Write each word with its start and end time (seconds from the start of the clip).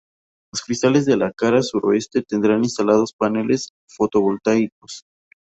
Los 0.51 0.63
cristales 0.63 1.05
de 1.05 1.15
la 1.15 1.31
cara 1.31 1.61
suroeste 1.61 2.23
tendrán 2.23 2.63
instalados 2.63 3.13
paneles 3.13 3.69
fotovoltaicos. 3.87 5.03